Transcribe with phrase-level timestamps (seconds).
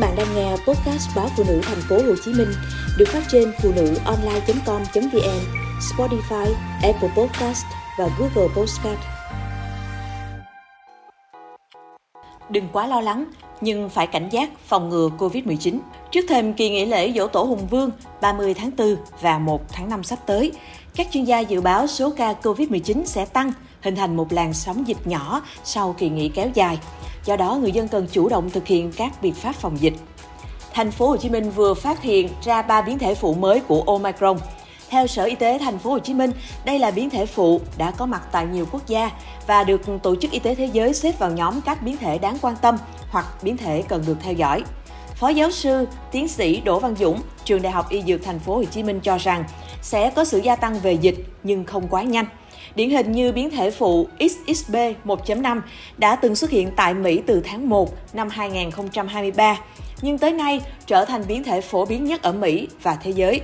[0.00, 2.48] bạn đang nghe podcast báo phụ nữ thành phố Hồ Chí Minh
[2.98, 5.40] được phát trên phụ nữ online.com.vn,
[5.80, 7.64] Spotify, Apple Podcast
[7.98, 8.98] và Google Podcast.
[12.50, 13.24] Đừng quá lo lắng,
[13.60, 15.78] nhưng phải cảnh giác phòng ngừa Covid-19.
[16.10, 17.90] Trước thêm kỳ nghỉ lễ Dỗ Tổ Hùng Vương
[18.20, 20.52] 30 tháng 4 và 1 tháng 5 sắp tới,
[20.96, 24.88] các chuyên gia dự báo số ca Covid-19 sẽ tăng, hình thành một làn sóng
[24.88, 26.78] dịch nhỏ sau kỳ nghỉ kéo dài.
[27.24, 29.94] Do đó, người dân cần chủ động thực hiện các biện pháp phòng dịch.
[30.72, 33.82] Thành phố Hồ Chí Minh vừa phát hiện ra 3 biến thể phụ mới của
[33.82, 34.38] Omicron.
[34.90, 36.30] Theo Sở Y tế Thành phố Hồ Chí Minh,
[36.64, 39.10] đây là biến thể phụ đã có mặt tại nhiều quốc gia
[39.46, 42.36] và được Tổ chức Y tế Thế giới xếp vào nhóm các biến thể đáng
[42.40, 42.76] quan tâm
[43.10, 44.62] hoặc biến thể cần được theo dõi.
[45.14, 48.56] Phó giáo sư, tiến sĩ Đỗ Văn Dũng, trường Đại học Y Dược Thành phố
[48.56, 49.44] Hồ Chí Minh cho rằng
[49.82, 52.26] sẽ có sự gia tăng về dịch nhưng không quá nhanh.
[52.74, 55.60] Điển hình như biến thể phụ XXB 1.5
[55.98, 59.58] đã từng xuất hiện tại Mỹ từ tháng 1 năm 2023,
[60.02, 63.40] nhưng tới nay trở thành biến thể phổ biến nhất ở Mỹ và thế giới.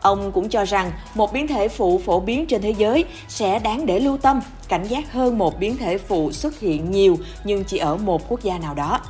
[0.00, 3.86] Ông cũng cho rằng một biến thể phụ phổ biến trên thế giới sẽ đáng
[3.86, 7.78] để lưu tâm, cảnh giác hơn một biến thể phụ xuất hiện nhiều nhưng chỉ
[7.78, 9.00] ở một quốc gia nào đó.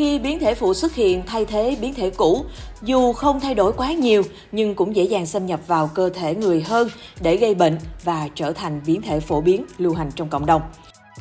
[0.00, 2.44] Khi biến thể phụ xuất hiện thay thế biến thể cũ,
[2.82, 6.34] dù không thay đổi quá nhiều nhưng cũng dễ dàng xâm nhập vào cơ thể
[6.34, 6.88] người hơn
[7.20, 10.62] để gây bệnh và trở thành biến thể phổ biến lưu hành trong cộng đồng.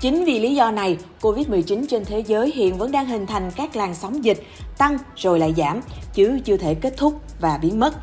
[0.02, 3.76] Chính vì lý do này, COVID-19 trên thế giới hiện vẫn đang hình thành các
[3.76, 4.44] làn sóng dịch
[4.78, 5.82] tăng rồi lại giảm,
[6.14, 7.96] chứ chưa thể kết thúc và biến mất.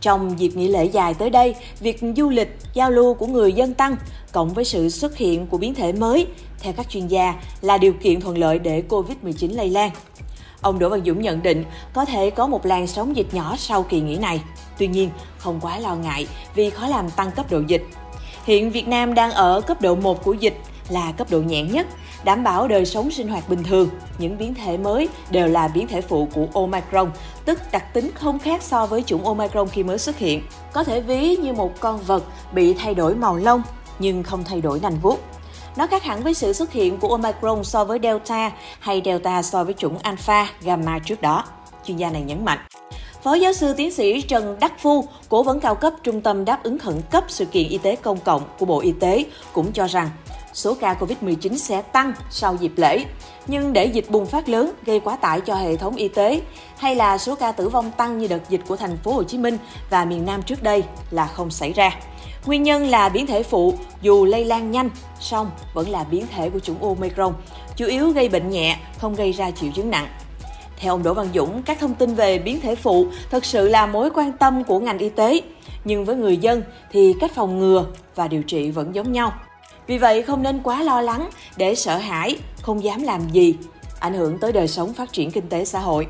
[0.00, 3.74] Trong dịp nghỉ lễ dài tới đây, việc du lịch, giao lưu của người dân
[3.74, 3.96] tăng,
[4.32, 6.26] cộng với sự xuất hiện của biến thể mới,
[6.62, 9.90] theo các chuyên gia, là điều kiện thuận lợi để COVID-19 lây lan.
[10.60, 13.82] Ông Đỗ Văn Dũng nhận định có thể có một làn sóng dịch nhỏ sau
[13.82, 14.42] kỳ nghỉ này.
[14.78, 17.82] Tuy nhiên, không quá lo ngại vì khó làm tăng cấp độ dịch.
[18.44, 20.56] Hiện Việt Nam đang ở cấp độ 1 của dịch
[20.88, 21.86] là cấp độ nhẹ nhất,
[22.24, 23.88] đảm bảo đời sống sinh hoạt bình thường.
[24.18, 27.10] Những biến thể mới đều là biến thể phụ của Omicron,
[27.44, 30.42] tức đặc tính không khác so với chủng Omicron khi mới xuất hiện.
[30.72, 33.62] Có thể ví như một con vật bị thay đổi màu lông
[33.98, 35.20] nhưng không thay đổi nành vuốt.
[35.76, 38.50] Nó khác hẳn với sự xuất hiện của Omicron so với Delta
[38.80, 41.44] hay Delta so với chủng Alpha, Gamma trước đó.
[41.84, 42.58] Chuyên gia này nhấn mạnh.
[43.22, 46.62] Phó giáo sư tiến sĩ Trần Đắc Phu, cố vấn cao cấp Trung tâm đáp
[46.62, 49.86] ứng khẩn cấp sự kiện y tế công cộng của Bộ Y tế cũng cho
[49.86, 50.10] rằng
[50.52, 53.04] số ca COVID-19 sẽ tăng sau dịp lễ.
[53.46, 56.40] Nhưng để dịch bùng phát lớn gây quá tải cho hệ thống y tế
[56.78, 59.38] hay là số ca tử vong tăng như đợt dịch của thành phố Hồ Chí
[59.38, 59.58] Minh
[59.90, 61.90] và miền Nam trước đây là không xảy ra.
[62.46, 66.50] Nguyên nhân là biến thể phụ dù lây lan nhanh, song vẫn là biến thể
[66.50, 67.34] của chủng Omicron,
[67.76, 70.06] chủ yếu gây bệnh nhẹ, không gây ra triệu chứng nặng.
[70.76, 73.86] Theo ông Đỗ Văn Dũng, các thông tin về biến thể phụ thực sự là
[73.86, 75.40] mối quan tâm của ngành y tế,
[75.84, 79.32] nhưng với người dân thì cách phòng ngừa và điều trị vẫn giống nhau.
[79.86, 83.54] Vì vậy không nên quá lo lắng để sợ hãi, không dám làm gì,
[84.00, 86.06] ảnh hưởng tới đời sống phát triển kinh tế xã hội.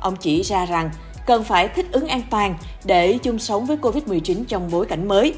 [0.00, 0.90] Ông chỉ ra rằng
[1.26, 2.54] cần phải thích ứng an toàn
[2.84, 5.34] để chung sống với Covid-19 trong bối cảnh mới.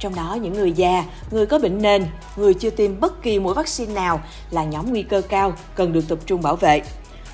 [0.00, 2.06] Trong đó những người già, người có bệnh nền,
[2.36, 6.08] người chưa tiêm bất kỳ mũi vaccine nào là nhóm nguy cơ cao cần được
[6.08, 6.82] tập trung bảo vệ.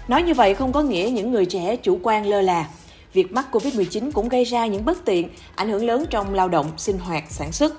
[0.09, 2.69] Nói như vậy không có nghĩa những người trẻ chủ quan lơ là.
[3.13, 6.67] Việc mắc Covid-19 cũng gây ra những bất tiện, ảnh hưởng lớn trong lao động,
[6.77, 7.75] sinh hoạt, sản xuất.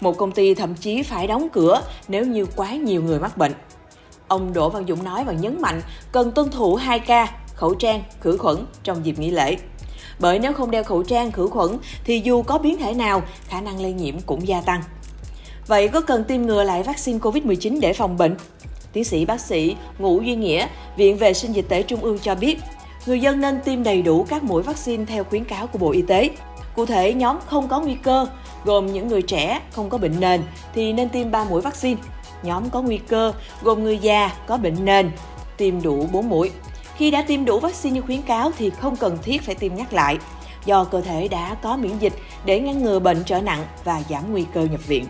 [0.00, 3.52] Một công ty thậm chí phải đóng cửa nếu như quá nhiều người mắc bệnh.
[4.28, 5.80] Ông Đỗ Văn Dũng nói và nhấn mạnh
[6.12, 9.56] cần tuân thủ 2K, khẩu trang, khử khuẩn trong dịp nghỉ lễ.
[10.18, 13.60] Bởi nếu không đeo khẩu trang, khử khuẩn thì dù có biến thể nào, khả
[13.60, 14.82] năng lây nhiễm cũng gia tăng.
[15.66, 18.36] Vậy có cần tiêm ngừa lại vaccine COVID-19 để phòng bệnh?
[18.92, 22.34] Tiến sĩ bác sĩ Ngũ Duy Nghĩa, Viện Vệ sinh Dịch tễ Trung ương cho
[22.34, 22.58] biết,
[23.06, 26.02] người dân nên tiêm đầy đủ các mũi vaccine theo khuyến cáo của Bộ Y
[26.02, 26.30] tế.
[26.76, 28.26] Cụ thể, nhóm không có nguy cơ,
[28.64, 30.42] gồm những người trẻ không có bệnh nền
[30.74, 32.00] thì nên tiêm 3 mũi vaccine.
[32.42, 35.10] Nhóm có nguy cơ, gồm người già có bệnh nền,
[35.56, 36.50] tiêm đủ 4 mũi.
[36.98, 39.92] Khi đã tiêm đủ vaccine như khuyến cáo thì không cần thiết phải tiêm nhắc
[39.92, 40.18] lại,
[40.64, 42.12] do cơ thể đã có miễn dịch
[42.44, 45.04] để ngăn ngừa bệnh trở nặng và giảm nguy cơ nhập viện.